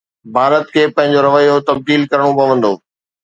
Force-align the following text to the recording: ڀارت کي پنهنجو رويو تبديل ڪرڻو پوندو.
ڀارت 0.35 0.67
کي 0.73 0.83
پنهنجو 0.95 1.21
رويو 1.25 1.55
تبديل 1.67 2.01
ڪرڻو 2.11 2.31
پوندو. 2.37 2.73